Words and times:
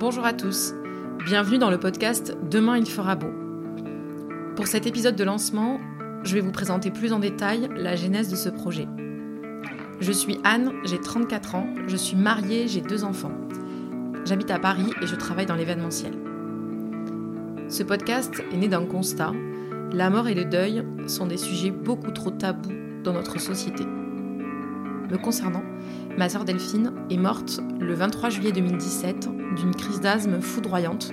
Bonjour 0.00 0.24
à 0.24 0.32
tous, 0.32 0.72
bienvenue 1.26 1.58
dans 1.58 1.68
le 1.68 1.78
podcast 1.78 2.34
Demain 2.50 2.78
il 2.78 2.86
fera 2.86 3.16
beau. 3.16 3.28
Pour 4.56 4.66
cet 4.66 4.86
épisode 4.86 5.14
de 5.14 5.24
lancement, 5.24 5.78
je 6.24 6.34
vais 6.34 6.40
vous 6.40 6.52
présenter 6.52 6.90
plus 6.90 7.12
en 7.12 7.18
détail 7.18 7.68
la 7.76 7.96
genèse 7.96 8.30
de 8.30 8.34
ce 8.34 8.48
projet. 8.48 8.88
Je 10.00 10.10
suis 10.10 10.38
Anne, 10.42 10.72
j'ai 10.86 10.98
34 10.98 11.54
ans, 11.54 11.66
je 11.86 11.98
suis 11.98 12.16
mariée, 12.16 12.66
j'ai 12.66 12.80
deux 12.80 13.04
enfants. 13.04 13.34
J'habite 14.24 14.50
à 14.50 14.58
Paris 14.58 14.90
et 15.02 15.06
je 15.06 15.16
travaille 15.16 15.44
dans 15.44 15.54
l'événementiel. 15.54 16.14
Ce 17.68 17.82
podcast 17.82 18.42
est 18.54 18.56
né 18.56 18.68
d'un 18.68 18.86
constat, 18.86 19.34
la 19.92 20.08
mort 20.08 20.28
et 20.28 20.34
le 20.34 20.46
deuil 20.46 20.82
sont 21.08 21.26
des 21.26 21.36
sujets 21.36 21.72
beaucoup 21.72 22.10
trop 22.10 22.30
tabous 22.30 22.72
dans 23.04 23.12
notre 23.12 23.38
société. 23.38 23.84
Me 25.10 25.18
concernant, 25.18 25.64
ma 26.16 26.28
sœur 26.28 26.44
Delphine 26.44 26.92
est 27.10 27.16
morte 27.16 27.60
le 27.80 27.94
23 27.94 28.30
juillet 28.30 28.52
2017 28.52 29.28
d'une 29.56 29.74
crise 29.74 30.00
d'asthme 30.00 30.40
foudroyante, 30.40 31.12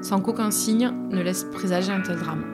sans 0.00 0.20
qu'aucun 0.20 0.52
signe 0.52 0.92
ne 1.10 1.20
laisse 1.20 1.44
présager 1.44 1.90
un 1.90 2.02
tel 2.02 2.18
drame. 2.18 2.44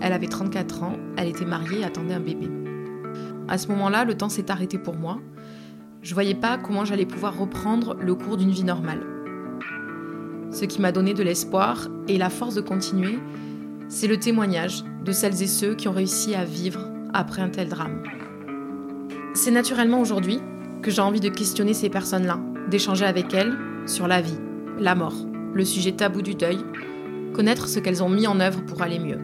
Elle 0.00 0.14
avait 0.14 0.28
34 0.28 0.82
ans, 0.82 0.96
elle 1.18 1.28
était 1.28 1.44
mariée 1.44 1.80
et 1.80 1.84
attendait 1.84 2.14
un 2.14 2.20
bébé. 2.20 2.48
À 3.48 3.58
ce 3.58 3.68
moment-là, 3.68 4.04
le 4.04 4.16
temps 4.16 4.30
s'est 4.30 4.50
arrêté 4.50 4.78
pour 4.78 4.96
moi. 4.96 5.18
Je 6.02 6.14
voyais 6.14 6.34
pas 6.34 6.56
comment 6.56 6.84
j'allais 6.86 7.06
pouvoir 7.06 7.36
reprendre 7.36 7.96
le 8.00 8.14
cours 8.14 8.38
d'une 8.38 8.50
vie 8.50 8.64
normale. 8.64 9.00
Ce 10.50 10.64
qui 10.64 10.80
m'a 10.80 10.92
donné 10.92 11.12
de 11.12 11.22
l'espoir 11.22 11.88
et 12.08 12.16
la 12.16 12.30
force 12.30 12.54
de 12.54 12.60
continuer, 12.62 13.18
c'est 13.88 14.06
le 14.06 14.18
témoignage 14.18 14.84
de 15.04 15.12
celles 15.12 15.42
et 15.42 15.46
ceux 15.46 15.74
qui 15.74 15.86
ont 15.86 15.92
réussi 15.92 16.34
à 16.34 16.44
vivre 16.44 16.80
après 17.12 17.42
un 17.42 17.50
tel 17.50 17.68
drame. 17.68 18.02
C'est 19.36 19.50
naturellement 19.50 20.00
aujourd'hui 20.00 20.40
que 20.80 20.90
j'ai 20.90 21.02
envie 21.02 21.20
de 21.20 21.28
questionner 21.28 21.74
ces 21.74 21.90
personnes-là, 21.90 22.40
d'échanger 22.70 23.04
avec 23.04 23.34
elles 23.34 23.54
sur 23.84 24.08
la 24.08 24.22
vie, 24.22 24.38
la 24.78 24.94
mort, 24.94 25.14
le 25.52 25.62
sujet 25.62 25.92
tabou 25.92 26.22
du 26.22 26.34
deuil, 26.34 26.58
connaître 27.34 27.68
ce 27.68 27.78
qu'elles 27.78 28.02
ont 28.02 28.08
mis 28.08 28.26
en 28.26 28.40
œuvre 28.40 28.64
pour 28.64 28.80
aller 28.80 28.98
mieux. 28.98 29.18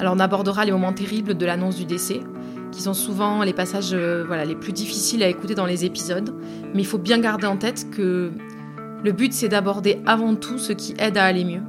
Alors 0.00 0.14
on 0.16 0.18
abordera 0.18 0.64
les 0.64 0.72
moments 0.72 0.92
terribles 0.92 1.36
de 1.36 1.46
l'annonce 1.46 1.76
du 1.76 1.84
décès, 1.84 2.20
qui 2.72 2.82
sont 2.82 2.94
souvent 2.94 3.44
les 3.44 3.52
passages 3.52 3.92
euh, 3.92 4.24
voilà, 4.26 4.44
les 4.44 4.56
plus 4.56 4.72
difficiles 4.72 5.22
à 5.22 5.28
écouter 5.28 5.54
dans 5.54 5.64
les 5.64 5.84
épisodes, 5.84 6.34
mais 6.74 6.82
il 6.82 6.86
faut 6.86 6.98
bien 6.98 7.20
garder 7.20 7.46
en 7.46 7.58
tête 7.58 7.88
que 7.92 8.32
le 9.04 9.12
but 9.12 9.32
c'est 9.32 9.48
d'aborder 9.48 10.00
avant 10.04 10.34
tout 10.34 10.58
ce 10.58 10.72
qui 10.72 10.94
aide 10.98 11.16
à 11.16 11.26
aller 11.26 11.44
mieux. 11.44 11.62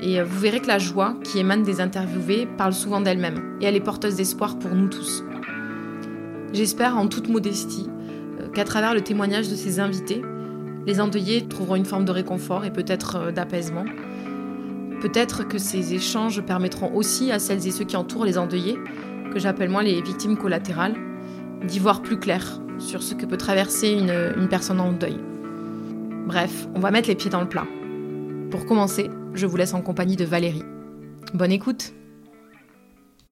Et 0.00 0.18
euh, 0.18 0.24
vous 0.24 0.40
verrez 0.40 0.60
que 0.60 0.68
la 0.68 0.78
joie 0.78 1.14
qui 1.24 1.40
émane 1.40 1.62
des 1.62 1.82
interviewés 1.82 2.48
parle 2.56 2.72
souvent 2.72 3.02
d'elle-même, 3.02 3.58
et 3.60 3.66
elle 3.66 3.76
est 3.76 3.80
porteuse 3.80 4.16
d'espoir 4.16 4.58
pour 4.58 4.74
nous 4.74 4.88
tous. 4.88 5.22
J'espère 6.52 6.98
en 6.98 7.08
toute 7.08 7.28
modestie 7.28 7.88
euh, 8.40 8.48
qu'à 8.48 8.64
travers 8.64 8.94
le 8.94 9.00
témoignage 9.00 9.48
de 9.48 9.54
ces 9.54 9.80
invités, 9.80 10.22
les 10.86 11.00
endeuillés 11.00 11.46
trouveront 11.48 11.76
une 11.76 11.84
forme 11.84 12.04
de 12.04 12.12
réconfort 12.12 12.64
et 12.64 12.72
peut-être 12.72 13.32
d'apaisement. 13.32 13.84
Peut-être 15.00 15.46
que 15.46 15.58
ces 15.58 15.94
échanges 15.94 16.42
permettront 16.42 16.94
aussi 16.94 17.32
à 17.32 17.38
celles 17.38 17.66
et 17.66 17.70
ceux 17.70 17.84
qui 17.84 17.96
entourent 17.96 18.24
les 18.24 18.38
endeuillés 18.38 18.78
que 19.32 19.38
j'appelle 19.38 19.70
moi 19.70 19.82
les 19.82 20.02
victimes 20.02 20.36
collatérales, 20.36 20.94
d'y 21.66 21.78
voir 21.78 22.02
plus 22.02 22.18
clair 22.18 22.60
sur 22.78 23.02
ce 23.02 23.14
que 23.14 23.24
peut 23.24 23.36
traverser 23.36 23.90
une 23.90 24.48
personne 24.48 24.80
en 24.80 24.92
deuil. 24.92 25.18
Bref, 26.26 26.68
on 26.74 26.80
va 26.80 26.90
mettre 26.90 27.08
les 27.08 27.14
pieds 27.14 27.30
dans 27.30 27.40
le 27.40 27.48
plat. 27.48 27.66
Pour 28.50 28.66
commencer, 28.66 29.08
je 29.34 29.46
vous 29.46 29.56
laisse 29.56 29.74
en 29.74 29.80
compagnie 29.80 30.16
de 30.16 30.24
Valérie. 30.24 30.64
Bonne 31.32 31.52
écoute 31.52 31.94